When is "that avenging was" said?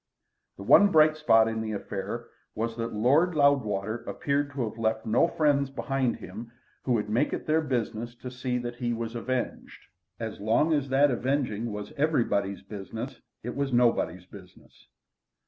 10.89-11.91